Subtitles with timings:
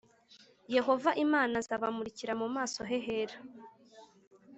[0.75, 3.37] Yehova Imana azabamurikira mu maso he hera